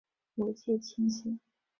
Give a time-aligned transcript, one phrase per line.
[0.35, 1.37] 逻辑清晰！